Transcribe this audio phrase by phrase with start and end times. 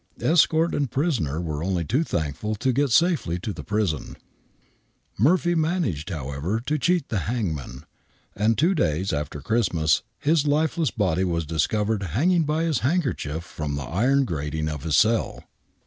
[0.19, 4.15] Escort and prisoner were only too thankful to get safely to the prison.
[5.15, 7.85] Murphy managed, however, to cheat the hangman,
[8.35, 13.75] and two days after Christmas his lifeless body was discovered hanging by his handkerchief from
[13.75, 15.43] the iron grating of his cell.